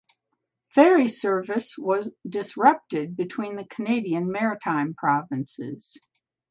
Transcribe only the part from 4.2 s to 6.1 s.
Maritime provinces.